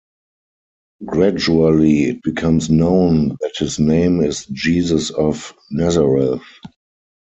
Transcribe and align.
Gradually, 1.05 2.05
it 2.05 2.23
becomes 2.23 2.71
known 2.71 3.37
that 3.41 3.53
his 3.59 3.77
name 3.77 4.19
is 4.23 4.47
Jesus 4.47 5.11
of 5.11 5.53
Nazareth. 5.69 6.41